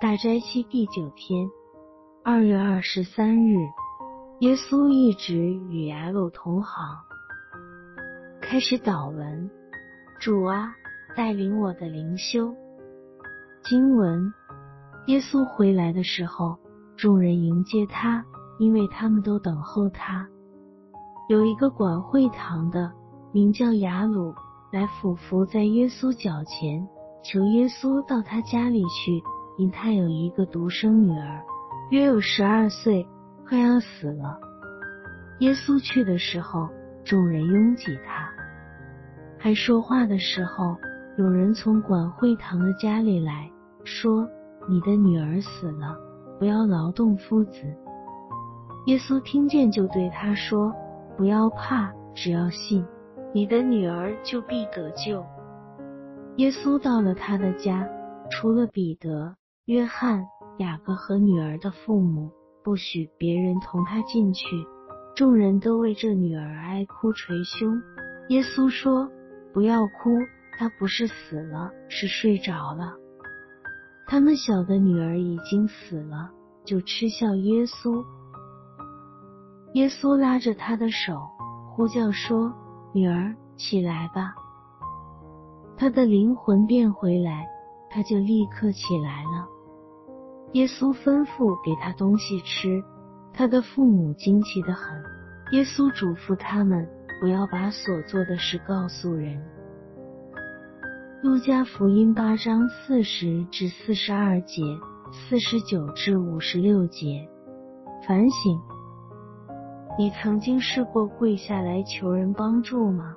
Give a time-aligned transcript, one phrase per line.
[0.00, 1.48] 大斋期第九天，
[2.24, 3.56] 二月二十三日，
[4.40, 6.98] 耶稣一直与雅鲁同行。
[8.42, 9.48] 开始祷文，
[10.20, 10.74] 主啊，
[11.16, 12.52] 带领我的灵修。
[13.62, 14.32] 经文：
[15.06, 16.58] 耶稣回来的时候，
[16.96, 18.24] 众人迎接他，
[18.58, 20.28] 因为他们都等候他。
[21.28, 22.92] 有一个管会堂的，
[23.32, 24.34] 名叫雅鲁，
[24.72, 26.86] 来俯伏在耶稣脚前。
[27.22, 29.22] 求耶稣到他家里去，
[29.56, 31.42] 因他有一个独生女儿，
[31.90, 33.06] 约有十二岁，
[33.46, 34.38] 快要死了。
[35.40, 36.68] 耶稣去的时候，
[37.04, 38.28] 众人拥挤他。
[39.38, 40.76] 还说话的时候，
[41.18, 43.50] 有人从管会堂的家里来
[43.84, 44.26] 说
[44.68, 45.96] ：“你的女儿死了，
[46.38, 47.62] 不要劳动夫子。”
[48.86, 50.72] 耶稣听见，就对他说
[51.16, 52.84] ：“不要怕，只要信，
[53.32, 55.24] 你的女儿就必得救。”
[56.36, 57.88] 耶稣到了他的家，
[58.30, 59.36] 除了彼得、
[59.66, 60.26] 约翰、
[60.58, 62.30] 雅各和女儿的父母，
[62.62, 64.44] 不许别人同他进去。
[65.16, 67.80] 众人都为这女儿哀哭捶胸。
[68.28, 69.08] 耶稣说
[69.54, 70.10] ：“不要哭，
[70.58, 72.92] 她不是死了，是睡着了。”
[74.06, 76.30] 他们晓得女儿已经死了，
[76.66, 78.04] 就嗤笑耶稣。
[79.72, 81.18] 耶稣拉着他的手，
[81.70, 82.52] 呼叫说
[82.92, 84.34] ：“女儿，起来吧。”
[85.74, 87.46] 他的灵魂变回来，
[87.88, 89.53] 他就立刻起来了。
[90.54, 92.80] 耶稣吩咐给他东西吃，
[93.32, 95.02] 他的父母惊奇的很。
[95.50, 96.88] 耶稣嘱咐他们
[97.20, 99.42] 不要把所做的事告诉人。
[101.22, 104.62] 路加福音八章四十至四十二节，
[105.10, 107.28] 四十九至五十六节。
[108.06, 108.60] 反省：
[109.98, 113.16] 你曾经试过跪下来求人帮助吗？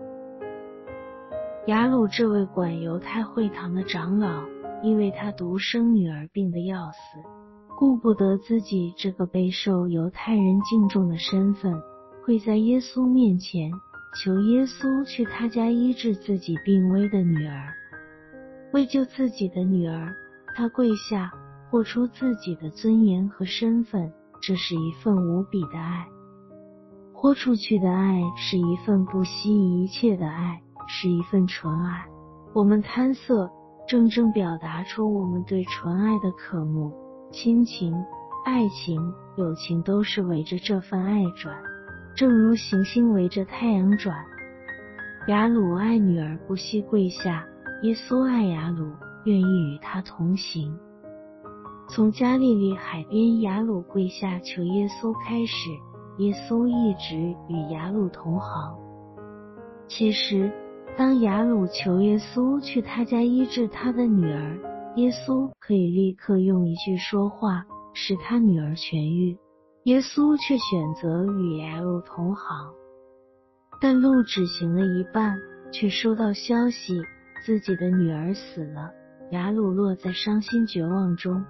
[1.67, 4.41] 雅鲁这位管犹太会堂的长老，
[4.83, 6.97] 因为他独生女儿病得要死，
[7.77, 11.81] 顾不得自己这个备受犹太人敬重的身份，
[12.25, 13.71] 跪在耶稣面前
[14.21, 17.73] 求耶稣去他家医治自己病危的女儿。
[18.73, 20.13] 为救自己的女儿，
[20.55, 21.31] 他跪下，
[21.69, 26.07] 豁出自己的尊严和身份，这是一份无比的爱。
[27.13, 30.61] 豁出去的爱是一份不惜一切的爱。
[30.89, 32.05] 是一份纯爱，
[32.53, 33.51] 我们贪色，
[33.87, 36.91] 正正表达出我们对纯爱的渴慕。
[37.31, 37.93] 亲情、
[38.45, 38.99] 爱情、
[39.37, 41.55] 友情都是围着这份爱转，
[42.13, 44.13] 正如行星围着太阳转。
[45.29, 47.45] 雅鲁爱女儿不惜跪下，
[47.83, 48.91] 耶稣爱雅鲁，
[49.23, 50.77] 愿意与他同行。
[51.89, 55.69] 从加利利海边，雅鲁跪下求耶稣开始，
[56.17, 57.15] 耶稣一直
[57.47, 58.75] 与雅鲁同行。
[59.87, 60.51] 其实。
[60.97, 64.57] 当雅鲁求耶稣去他家医治他的女儿，
[64.95, 67.63] 耶稣可以立刻用一句说话
[67.93, 69.37] 使他女儿痊愈。
[69.83, 72.73] 耶稣却选择与雅鲁同行，
[73.79, 75.37] 但路只行了一半，
[75.71, 76.99] 却收到消息
[77.45, 78.89] 自己的女儿死了。
[79.29, 81.45] 雅鲁落在伤心绝望中，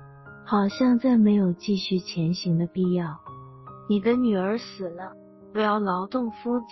[0.46, 3.18] 好像再没有继续前行的必要。
[3.88, 5.14] 你的女儿死了，
[5.53, 6.66] 不要劳动夫子。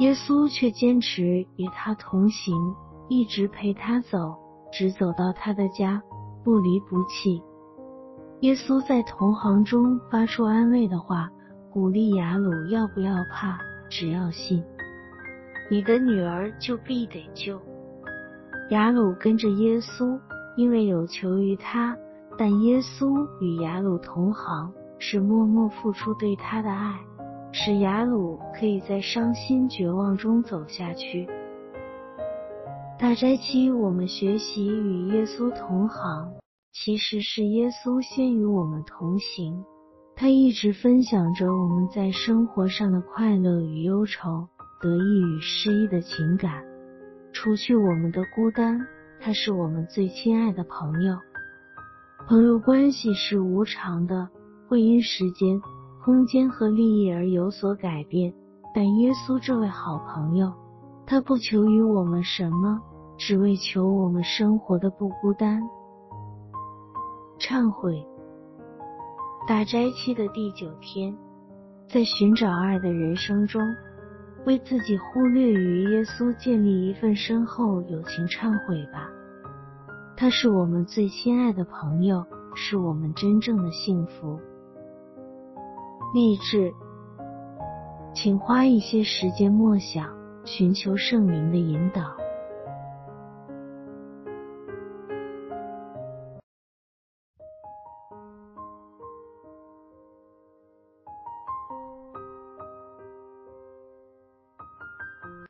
[0.00, 2.74] 耶稣却坚持与他同行，
[3.08, 4.34] 一直陪他走，
[4.72, 6.02] 直走到他的家，
[6.42, 7.40] 不离不弃。
[8.40, 11.30] 耶稣在同行中发出安慰的话，
[11.72, 14.62] 鼓励雅鲁要不要怕，只要信，
[15.70, 17.60] 你的女儿就必得救。
[18.70, 20.18] 雅鲁跟着耶稣，
[20.56, 21.96] 因为有求于他，
[22.36, 26.98] 但耶稣与雅鲁同行，是默默付出对他的爱。
[27.56, 31.28] 使雅鲁可以在伤心绝望中走下去。
[32.98, 36.32] 大斋期，我们学习与耶稣同行，
[36.72, 39.64] 其实是耶稣先与我们同行。
[40.16, 44.48] 他一直分享着我们在生活上的快乐与忧愁、
[44.82, 46.64] 得意与失意的情感，
[47.32, 48.80] 除去我们的孤单。
[49.20, 51.16] 他是我们最亲爱的朋友。
[52.26, 54.28] 朋友关系是无常的，
[54.68, 55.62] 会因时间。
[56.04, 58.30] 空间和利益而有所改变，
[58.74, 60.52] 但耶稣这位好朋友，
[61.06, 62.78] 他不求于我们什么，
[63.16, 65.62] 只为求我们生活的不孤单。
[67.38, 68.06] 忏悔，
[69.48, 71.16] 大斋期的第九天，
[71.88, 73.62] 在寻找爱的人生中，
[74.44, 79.08] 为自己忽略与耶稣建立一份深厚友情忏悔吧。
[80.18, 82.22] 他是我们最亲爱的朋友，
[82.54, 84.38] 是我们真正的幸福。
[86.14, 86.72] 励志，
[88.14, 90.08] 请花一些时间默想，
[90.44, 92.02] 寻求圣灵的引导。